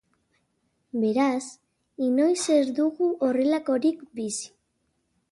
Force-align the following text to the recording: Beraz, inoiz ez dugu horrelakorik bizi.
Beraz, 1.01 1.41
inoiz 2.05 2.45
ez 2.53 2.63
dugu 2.79 3.09
horrelakorik 3.27 4.01
bizi. 4.21 4.49